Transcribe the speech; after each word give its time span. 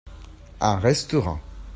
Un 0.61 0.77
restaurant. 0.77 1.39